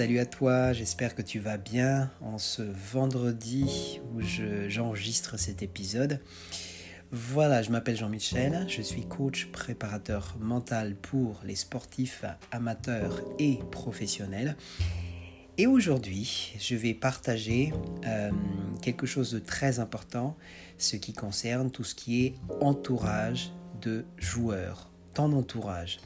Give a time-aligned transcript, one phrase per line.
[0.00, 4.22] salut à toi, j'espère que tu vas bien en ce vendredi où
[4.66, 6.22] j'enregistre cet épisode.
[7.10, 14.56] Voilà, je m'appelle Jean-Michel, je suis coach préparateur mental pour les sportifs amateurs et professionnels.
[15.58, 17.74] Et aujourd'hui, je vais partager
[18.06, 18.30] euh,
[18.80, 20.34] quelque chose de très important,
[20.78, 25.98] ce qui concerne tout ce qui est entourage de joueurs, ton entourage.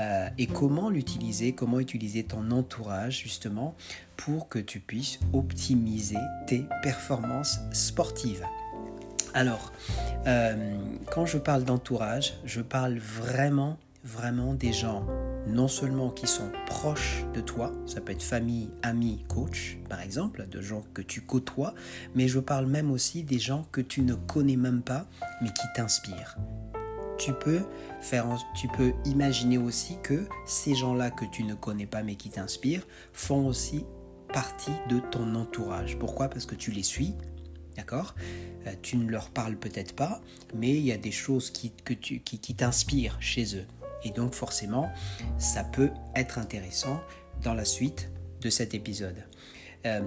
[0.00, 3.74] Euh, et comment l'utiliser, comment utiliser ton entourage justement
[4.16, 8.44] pour que tu puisses optimiser tes performances sportives.
[9.34, 9.72] Alors,
[10.26, 10.78] euh,
[11.12, 15.06] quand je parle d'entourage, je parle vraiment, vraiment des gens
[15.46, 20.46] non seulement qui sont proches de toi, ça peut être famille, amis, coach, par exemple,
[20.50, 21.74] de gens que tu côtoies,
[22.14, 25.06] mais je parle même aussi des gens que tu ne connais même pas,
[25.40, 26.36] mais qui t'inspirent
[27.18, 27.32] tu
[28.68, 33.46] peux imaginer aussi que ces gens-là que tu ne connais pas mais qui t'inspirent font
[33.46, 33.84] aussi
[34.32, 35.98] partie de ton entourage.
[35.98, 36.28] Pourquoi?
[36.28, 37.14] Parce que tu les suis,
[37.76, 38.14] d'accord?
[38.66, 40.20] Euh, Tu ne leur parles peut-être pas,
[40.54, 41.70] mais il y a des choses qui,
[42.54, 43.66] t'inspirent chez eux.
[44.04, 44.88] Et donc forcément,
[45.38, 47.00] ça peut être intéressant
[47.42, 49.24] dans la suite de cet épisode.
[49.86, 50.02] Euh,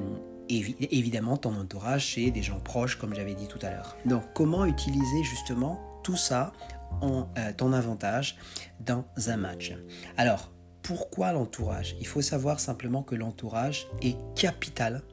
[0.49, 3.97] évidemment, ton entourage, c'est des gens proches, comme j'avais dit tout à l'heure.
[4.05, 6.53] Donc, comment utiliser justement tout ça
[7.01, 8.37] euh, ton avantage
[8.79, 9.73] dans un match.
[10.17, 10.51] Alors,
[10.81, 11.95] pourquoi l'entourage?
[11.99, 15.03] Il faut savoir simplement que l'entourage est capital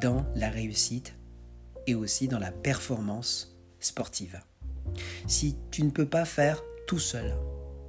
[0.00, 1.14] dans la réussite
[1.86, 4.40] et aussi dans la performance sportive.
[5.26, 7.34] Si tu ne peux pas faire tout seul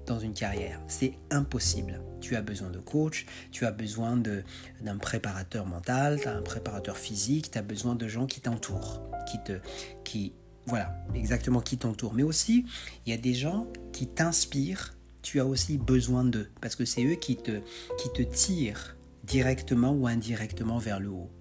[0.06, 2.02] dans une carrière, c'est impossible.
[2.20, 6.98] Tu as besoin de coach, tu as besoin d'un préparateur mental, tu as un préparateur
[6.98, 9.60] physique, tu as besoin de gens qui t'entourent, qui te
[10.04, 10.34] qui
[10.66, 12.14] voilà, exactement qui t'entoure.
[12.14, 12.66] Mais aussi,
[13.06, 14.96] il y a des gens qui t'inspirent.
[15.22, 17.62] Tu as aussi besoin d'eux parce que c'est eux qui te,
[17.98, 21.32] qui te tirent directement ou indirectement vers le haut.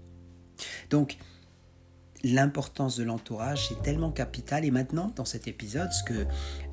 [0.90, 1.18] Donc,
[2.24, 4.64] l'importance de l'entourage est tellement capital.
[4.64, 6.26] Et maintenant, dans cet épisode, ce que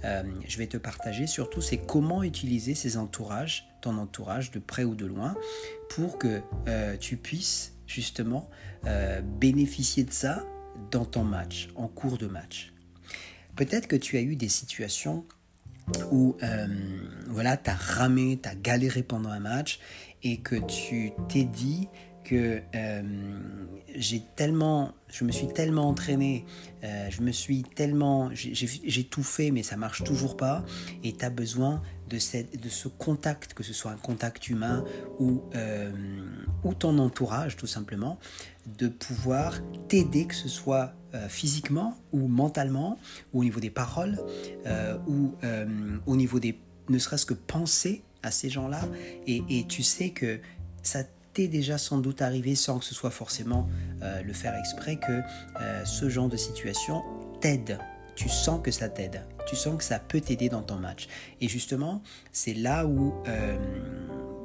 [0.03, 4.83] euh, je vais te partager surtout, c'est comment utiliser ces entourages, ton entourage de près
[4.83, 5.35] ou de loin,
[5.89, 8.49] pour que euh, tu puisses justement
[8.85, 10.45] euh, bénéficier de ça
[10.91, 12.73] dans ton match, en cours de match.
[13.55, 15.25] Peut-être que tu as eu des situations
[16.11, 16.67] où euh,
[17.27, 19.79] voilà, tu as ramé, tu as galéré pendant un match
[20.23, 21.87] et que tu t'es dit
[22.23, 23.01] que euh,
[23.95, 26.45] j'ai tellement, je me suis tellement entraîné,
[26.83, 30.63] euh, je me suis tellement, j'ai tout fait, mais ça marche toujours pas.
[31.03, 34.83] Et tu as besoin de, ce contact, que ce soit un contact humain
[35.19, 35.91] ou, euh,
[36.63, 38.19] ou ton entourage, tout simplement,
[38.77, 40.93] de pouvoir t'aider, que ce soit
[41.27, 42.99] physiquement ou mentalement,
[43.33, 44.19] ou au niveau des paroles,
[45.07, 45.33] ou
[46.05, 48.81] au niveau des, ne serait-ce que penser à ces gens-là.
[49.25, 50.39] Et, tu sais que
[50.83, 51.03] ça
[51.47, 53.69] déjà sans doute arrivé sans que ce soit forcément
[54.01, 55.21] euh, le faire exprès que
[55.61, 57.03] euh, ce genre de situation
[57.39, 57.79] t'aide.
[58.19, 59.23] Tu sens que ça t'aide.
[59.47, 61.07] Tu sens que ça peut t'aider dans ton match.
[61.39, 62.03] Et justement,
[62.33, 63.57] c'est là où euh,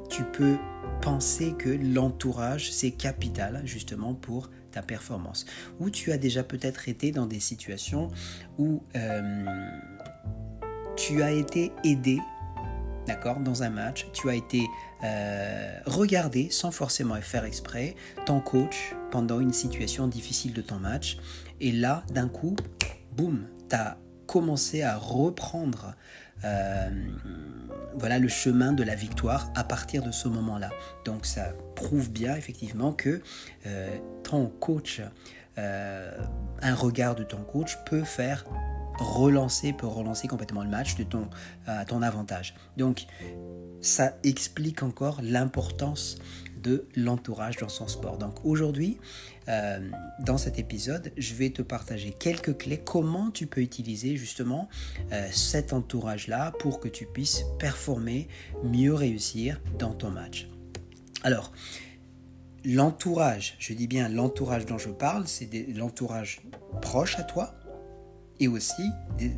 [0.09, 0.55] tu peux
[1.01, 5.45] penser que l'entourage, c'est capital justement pour ta performance.
[5.81, 8.11] Ou tu as déjà peut-être été dans des situations
[8.57, 8.81] où
[10.95, 12.21] tu as été aidé
[13.05, 14.67] d'accord, dans un match, tu as été
[15.03, 21.17] euh, regardé sans forcément faire exprès ton coach pendant une situation difficile de ton match.
[21.59, 22.55] Et là, d'un coup,
[23.15, 23.75] boum, tu
[24.27, 25.93] commencé à reprendre
[26.43, 26.89] euh,
[27.95, 30.71] voilà le chemin de la victoire à partir de ce moment-là.
[31.05, 33.21] Donc ça prouve bien effectivement que
[33.67, 35.01] euh, ton coach,
[35.57, 38.45] un regard de ton coach peut faire
[38.97, 41.29] relancer, peut relancer complètement le match de ton,
[41.67, 42.55] à ton avantage.
[42.77, 43.05] Donc,
[43.81, 46.17] ça explique encore l'importance
[46.95, 48.17] l'entourage dans son sport.
[48.17, 48.97] Donc aujourd'hui,
[49.47, 49.79] euh,
[50.19, 54.69] dans cet épisode, je vais te partager quelques clés, comment tu peux utiliser justement
[55.11, 58.27] euh, cet entourage-là pour que tu puisses performer,
[58.63, 60.47] mieux réussir dans ton match.
[61.23, 61.51] Alors,
[62.63, 66.41] l'entourage, je dis bien l'entourage dont je parle, c'est l'entourage
[66.81, 67.55] proche à toi,
[68.39, 68.89] et aussi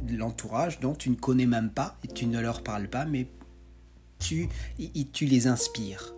[0.10, 3.28] l'entourage dont tu ne connais même pas et tu ne leur parles pas, mais
[4.20, 4.50] tu,
[5.14, 6.17] tu les inspires.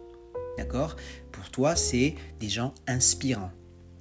[0.60, 0.98] D'accord?
[1.32, 3.52] Pour toi, c'est des gens inspirants.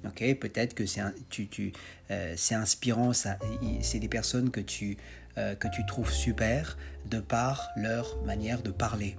[0.05, 0.21] Ok?
[0.41, 1.71] Peut-être que c'est tu, tu,
[2.11, 4.97] euh, inspirant, c'est des personnes que tu,
[5.37, 6.77] euh, que tu trouves super
[7.09, 9.15] de par leur manière de parler,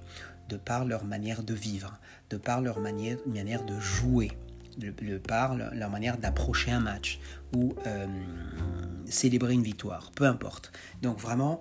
[0.49, 1.99] de par leur manière de vivre,
[2.29, 4.31] de par leur manière, manière de jouer
[4.79, 7.19] le, par leur manière d'approcher un match
[7.55, 8.05] ou euh,
[9.05, 10.71] célébrer une victoire, peu importe.
[11.01, 11.59] Donc vraiment,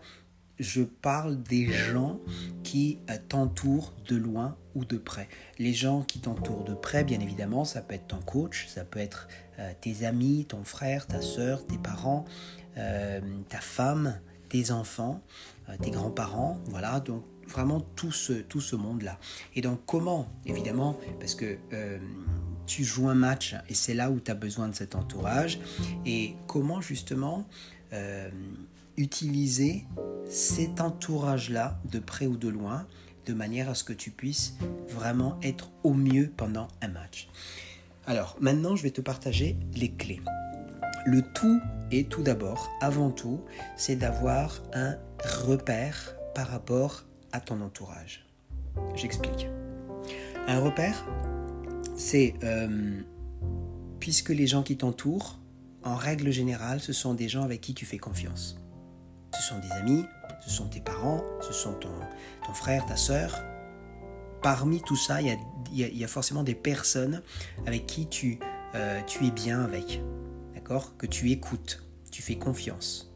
[0.61, 2.21] je parle des gens
[2.63, 5.27] qui euh, t'entourent de loin ou de près.
[5.59, 9.01] Les gens qui t'entourent de près, bien évidemment, ça peut être ton coach, ça peut
[9.01, 9.27] être
[9.59, 12.27] euh, tes amis, ton frère, ta soeur, tes parents,
[12.77, 14.21] euh, ta femme,
[14.51, 15.23] tes enfants,
[15.81, 19.19] tes grands-parents, voilà, donc vraiment tout ce, tout ce monde-là.
[19.55, 21.57] Et donc comment, évidemment, parce que
[22.67, 25.61] tu joues un match et c'est là où tu as besoin de cet entourage,
[26.05, 27.47] et comment justement
[28.97, 29.85] utiliser
[30.29, 32.87] cet entourage-là, de près ou de loin,
[33.27, 34.55] de manière à ce que tu puisses
[34.89, 37.29] vraiment être au mieux pendant un match.
[38.07, 40.21] Alors, maintenant, je vais te partager les clés.
[41.07, 41.61] Le tout
[41.91, 43.41] est tout d'abord, avant tout,
[43.77, 44.97] c'est d'avoir un
[45.45, 48.27] repère par rapport à ton entourage.
[48.95, 49.49] J'explique.
[50.47, 51.05] Un repère,
[51.97, 53.01] c'est euh,
[53.99, 55.39] puisque les gens qui t'entourent,
[55.83, 58.60] en règle générale, ce sont des gens avec qui tu fais confiance
[59.35, 60.05] ce sont des amis,
[60.41, 61.93] ce sont tes parents, ce sont ton,
[62.47, 63.43] ton frère, ta soeur.
[64.43, 65.29] Parmi tout ça, il
[65.73, 67.23] y, a, y a, forcément des personnes
[67.67, 68.39] avec qui tu,
[68.75, 70.03] euh, tu es bien avec,
[70.55, 70.97] d'accord?
[70.97, 73.13] Que tu écoutes, tu fais confiance.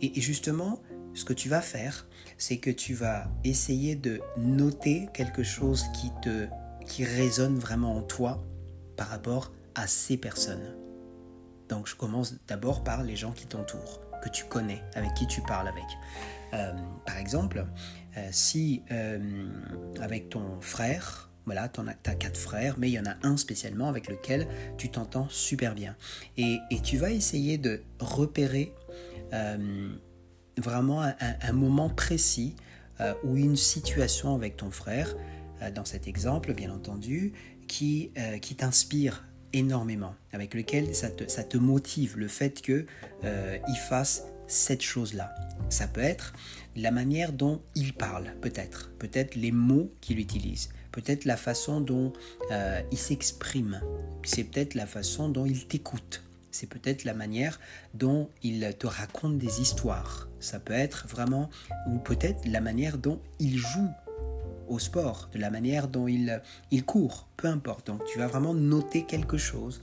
[0.00, 0.82] Et, et justement,
[1.14, 6.10] ce que tu vas faire, c'est que tu vas essayer de noter quelque chose qui
[6.22, 6.46] te
[6.86, 8.44] qui résonne vraiment en toi
[8.96, 10.85] par rapport à ces personnes.
[11.68, 15.40] Donc je commence d'abord par les gens qui t'entourent que tu connais, avec qui tu
[15.42, 15.84] parles avec.
[16.54, 16.72] Euh,
[17.04, 17.66] par exemple,
[18.16, 19.18] euh, si euh,
[20.00, 23.88] avec ton frère, voilà, tu as, quatre frères, mais il y en a un spécialement
[23.88, 24.48] avec lequel
[24.78, 25.94] tu t'entends super bien.
[26.36, 28.74] Et, tu vas essayer de repérer
[30.56, 32.56] vraiment un, moment précis
[33.22, 35.14] ou une situation avec ton frère,
[35.72, 37.32] dans cet exemple bien entendu,
[37.68, 38.10] qui,
[38.42, 42.86] qui t'inspire énormément, avec lequel ça te, ça te motive, le fait qu'il
[43.24, 45.34] euh, il fasse cette chose-là.
[45.68, 46.32] Ça peut être
[46.76, 52.12] la manière dont il parle, peut-être, peut-être les mots qu'il utilise, peut-être la façon dont
[52.50, 53.80] euh, il s'exprime,
[54.24, 57.60] c'est peut-être la façon dont il t'écoute, c'est peut-être la manière
[57.94, 61.50] dont il te raconte des histoires, ça peut être vraiment,
[61.88, 63.90] ou peut-être la manière dont il joue
[64.78, 66.40] sport, de la manière dont il,
[66.84, 67.86] court, peu importe.
[67.86, 69.80] Donc tu vas vraiment noter quelque chose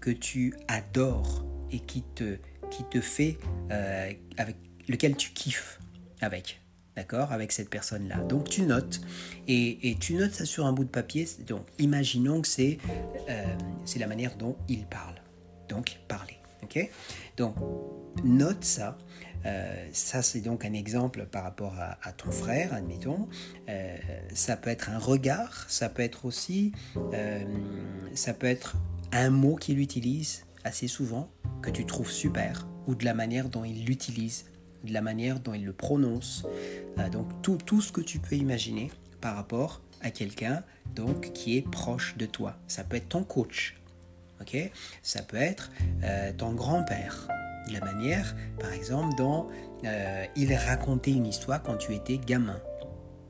[0.00, 3.38] que tu adores et qui te, fait,
[3.70, 4.56] euh, avec
[4.88, 5.80] lequel tu kiffes
[6.20, 6.60] avec.
[6.96, 8.16] D'accord Avec cette personne-là.
[8.24, 9.00] Donc tu notes
[9.46, 11.28] et, et, tu notes ça sur un bout de papier.
[11.46, 12.78] Donc imaginons que c'est
[13.28, 13.44] euh,
[13.96, 15.14] la manière dont il parle.
[15.68, 16.38] Donc parler.
[16.62, 16.90] Ok?
[17.36, 17.54] Donc
[18.24, 18.98] note ça
[19.92, 23.28] ça, c'est donc un exemple par rapport à, ton frère, admettons.
[23.68, 23.96] Euh,
[24.34, 26.72] ça peut être un regard, ça peut être aussi,
[27.12, 27.44] euh,
[28.14, 28.76] ça peut être
[29.12, 31.30] un mot qu'il utilise assez souvent,
[31.62, 34.46] que tu trouves super, ou de la manière dont il l'utilise,
[34.84, 36.46] de la manière dont il le prononce.
[37.10, 38.90] donc tout, tout ce que tu peux imaginer
[39.20, 40.62] par rapport à quelqu'un
[40.94, 42.56] donc qui est proche de toi.
[42.68, 43.80] Ça peut être ton coach,
[44.40, 44.70] ok?
[45.02, 45.70] Ça peut être
[46.36, 47.28] ton grand-père,
[47.72, 49.48] la manière, par exemple, dont
[49.84, 52.60] euh, il racontait une histoire quand tu étais gamin.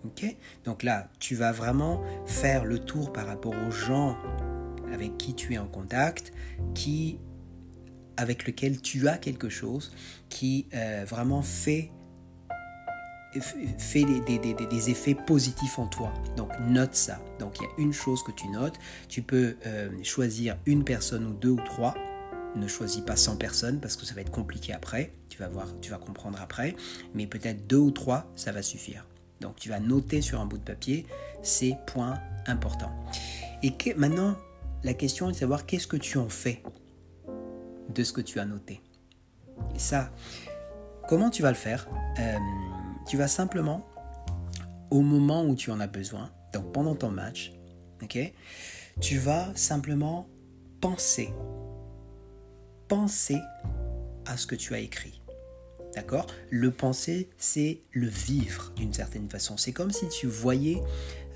[0.05, 0.37] ok?
[0.65, 4.17] Donc là, tu vas vraiment faire le tour par rapport aux gens
[4.93, 6.33] avec qui tu es en contact,
[6.75, 7.19] qui,
[8.17, 9.93] avec lequel tu as quelque chose
[10.29, 11.91] qui euh, vraiment fait
[13.79, 16.13] fait des, effets positifs en toi.
[16.37, 17.21] Donc note ça.
[17.39, 18.79] Donc il y a une chose que tu notes.
[19.09, 21.95] Tu peux euh, choisir une personne ou deux ou trois
[22.59, 25.13] ne choisis pas 100 personnes parce que ça va être compliqué après.
[25.29, 26.77] Tu vas voir, tu vas comprendre après.
[27.15, 29.07] Mais peut-être deux ou trois, ça va suffire.
[29.41, 31.07] Donc tu vas noter sur un bout de papier
[31.43, 32.93] ces points importants.
[33.63, 34.37] Et maintenant,
[34.85, 36.63] la question est de savoir qu'est-ce que tu en fais
[37.95, 38.81] de ce que tu as noté.
[39.75, 40.13] Et ça,
[41.09, 41.89] comment tu vas le faire?
[42.19, 42.37] Euh,
[43.09, 43.89] Tu vas simplement,
[44.91, 47.53] au moment où tu en as besoin, donc pendant ton match,
[49.01, 50.29] tu vas simplement
[50.81, 51.31] penser
[52.89, 53.41] penser
[54.27, 55.21] à ce que tu as écrit.
[55.95, 56.27] D'accord?
[56.51, 59.57] Le penser, c'est le vivre d'une certaine façon.
[59.57, 60.83] C'est comme si tu voyais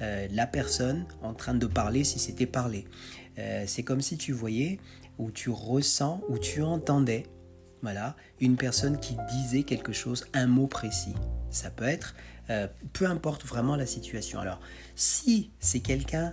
[0.02, 2.86] euh, la personne en train de parler si c'était parler.
[3.38, 4.78] Euh, c'est comme si tu voyais
[5.18, 7.26] ou tu ressens ou tu entendais
[7.82, 11.14] voilà, une personne qui disait quelque chose, un mot précis.
[11.50, 12.14] Ça peut être,
[12.50, 14.38] euh, peu importe vraiment la situation.
[14.38, 14.60] Alors,
[14.94, 16.32] si c'est quelqu'un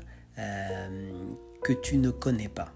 [1.64, 2.74] que tu ne connais pas,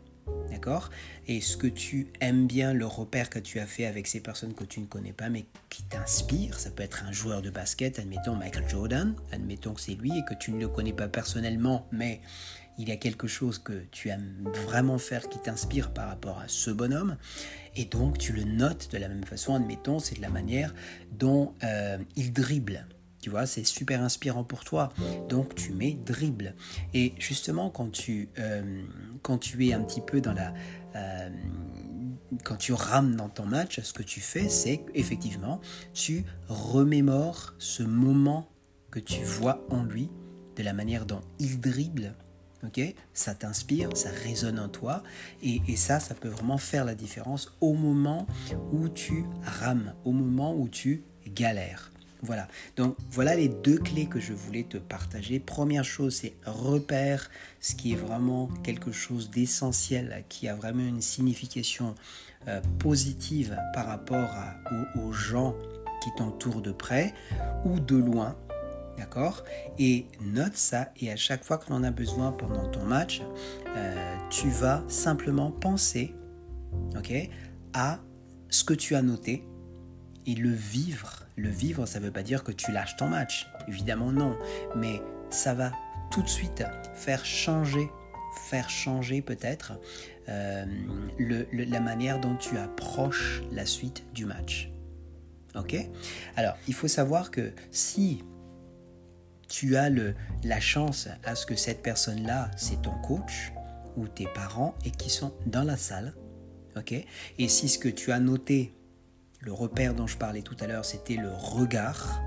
[0.50, 0.90] D'accord?
[1.28, 4.54] Et ce que tu aimes bien, le repère que tu as fait avec ces personnes
[4.54, 8.00] que tu ne connais pas, mais qui t'inspirent, ça peut être un joueur de basket,
[8.00, 11.88] admettons Michael Jordan, admettons que c'est lui et que tu ne le connais pas personnellement,
[11.92, 12.22] mais
[12.78, 16.48] il y a quelque chose que tu aimes vraiment faire qui t'inspire par rapport à
[16.48, 17.18] ce bonhomme,
[17.76, 20.74] et donc tu le notes de la même façon, admettons, c'est de la manière
[21.12, 22.86] dont euh, il dribble.
[23.24, 24.92] Tu vois, c'est super inspirant pour toi.
[25.30, 26.56] Donc tu mets dribble.
[26.94, 28.84] Et justement, quand tu, euh,
[29.62, 30.54] es un petit peu dans la...
[30.98, 31.30] Euh,
[32.44, 35.62] quand tu rames dans ton match, ce que tu fais, c'est effectivement,
[35.94, 38.50] tu remémores ce moment
[38.92, 40.10] que tu vois en lui,
[40.58, 42.16] de la manière dont il dribble.
[43.14, 45.02] ça t'inspire, ça résonne en toi,
[45.42, 48.28] et, ça, ça peut vraiment faire la différence au moment
[48.74, 51.93] où tu rames, au moment où tu galères.
[52.24, 55.42] Voilà, donc voilà les deux clés que je voulais te partager.
[55.42, 61.02] Première chose, c'est repère ce qui est vraiment quelque chose d'essentiel, qui a vraiment une
[61.02, 61.96] signification
[62.48, 64.30] euh, positive par rapport
[64.96, 65.54] aux, gens
[66.02, 67.14] qui t'entourent de près
[67.66, 68.38] ou de loin.
[68.98, 69.44] D'accord?
[69.78, 73.22] Et note ça et à chaque fois que l'on a besoin pendant ton match,
[73.76, 76.16] euh, tu vas simplement penser
[76.96, 77.30] ok,
[77.74, 78.00] à
[78.48, 79.46] ce que tu as noté
[80.26, 83.48] et le vivre le vivre, ça ne veut pas dire que tu lâches ton match.
[83.68, 84.38] Évidemment non.
[84.76, 85.72] Mais ça va
[86.12, 86.64] tout de suite
[86.94, 87.90] faire changer,
[88.48, 89.74] faire changer peut-être
[90.30, 90.66] euh,
[91.20, 94.70] la manière dont tu approches la suite du match.
[95.56, 95.76] Ok?
[96.36, 98.24] Alors, il faut savoir que si
[99.48, 99.90] tu as
[100.44, 103.54] la chance à ce que cette personne-là, c'est ton coach
[103.96, 106.16] ou tes parents et qui sont dans la salle,
[106.76, 106.96] ok?
[107.38, 108.74] Et si ce que tu as noté
[109.44, 112.22] le repère dont je parlais tout à l'heure, c'était le regard.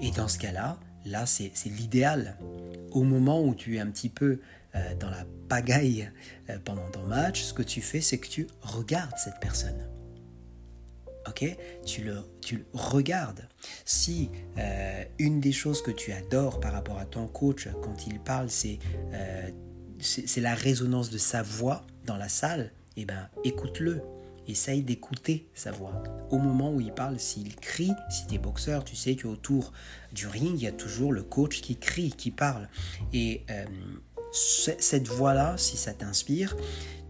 [0.00, 2.36] Et dans ce cas-là, là, c'est l'idéal.
[2.92, 4.40] Au moment où tu es un petit peu
[4.74, 6.10] euh, dans la pagaille
[6.50, 9.88] euh, pendant ton match, ce que tu fais, c'est que tu regardes cette personne.
[11.26, 11.44] Ok?
[11.84, 13.48] Tu le, tu regardes.
[13.84, 18.18] Si euh, une des choses que tu adores par rapport à ton coach quand il
[18.20, 18.78] parle, c'est
[20.00, 24.00] c'est la résonance de sa voix dans la salle, eh ben, écoute-le
[24.48, 26.02] essaye d'écouter sa voix.
[26.30, 29.72] Au moment où il parle, s'il crie, si tu es boxeur, tu sais qu'autour
[30.12, 32.68] du ring, il y a toujours le coach qui crie, qui parle.
[33.12, 33.64] Et euh,
[34.32, 36.56] cette voix-là, si ça t'inspire,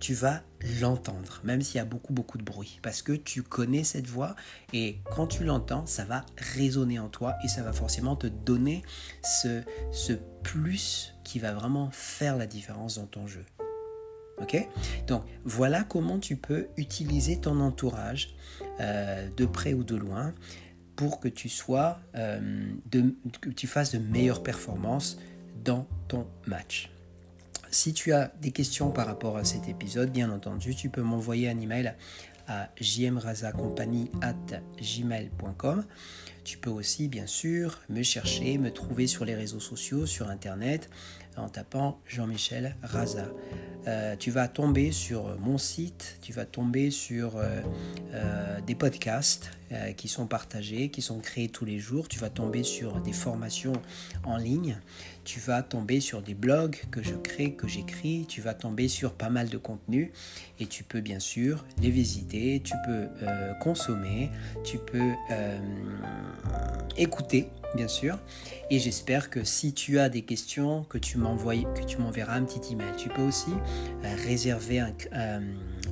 [0.00, 0.42] tu vas
[0.80, 4.36] l'entendre, même s'il y a beaucoup, beaucoup de bruit, parce que tu connais cette voix
[4.72, 8.82] et quand tu l'entends, ça va résonner en toi et ça va forcément te donner
[9.22, 13.44] ce, ce plus qui va vraiment faire la différence dans ton jeu.
[15.06, 18.34] Donc voilà comment tu peux utiliser ton entourage
[18.80, 20.34] euh, de près ou de loin
[20.96, 22.72] pour que tu sois, euh,
[23.40, 25.18] que tu fasses de meilleures performances
[25.64, 26.90] dans ton match.
[27.70, 31.48] Si tu as des questions par rapport à cet épisode, bien entendu, tu peux m'envoyer
[31.48, 31.94] un email
[32.48, 32.70] à
[34.80, 35.84] gmail.com
[36.44, 40.88] Tu peux aussi, bien sûr, me chercher, me trouver sur les réseaux sociaux, sur Internet,
[41.38, 43.28] en tapant Jean-Michel Raza.
[43.86, 47.60] Euh, tu vas tomber sur mon site, tu vas tomber sur euh,
[48.12, 49.52] euh, des podcasts
[49.98, 53.74] qui sont partagés, qui sont créés tous les jours, tu vas tomber sur des formations
[54.24, 54.78] en ligne,
[55.24, 59.12] tu vas tomber sur des blogs que je crée, que j'écris, tu vas tomber sur
[59.12, 60.08] pas mal de contenus.
[60.58, 63.08] Et tu peux bien sûr les visiter, tu peux
[63.60, 64.30] consommer,
[64.64, 65.12] tu peux
[66.96, 68.18] écouter bien sûr.
[68.70, 72.72] Et j'espère que si tu as des questions, que tu que tu m'enverras un petit
[72.72, 72.92] email.
[72.96, 73.52] Tu peux aussi
[74.04, 74.80] euh, réserver
[75.12, 75.40] euh,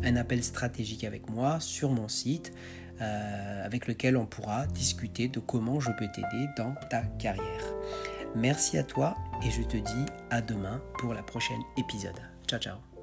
[0.05, 2.53] un, appel stratégique avec moi sur mon site,
[3.01, 7.65] euh, avec lequel on pourra discuter de comment je peux t'aider dans ta carrière.
[8.35, 12.21] Merci à toi et je te dis à demain pour la prochaine épisode.
[12.47, 12.96] Ciao ciao